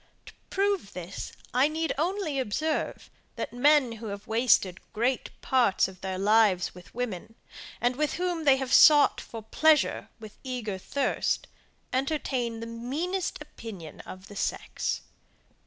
[0.25, 6.01] To prove this, I need only observe, that men who have wasted great part of
[6.01, 7.35] their lives with women,
[7.79, 11.45] and with whom they have sought for pleasure with eager thirst,
[11.93, 15.01] entertain the meanest opinion of the sex.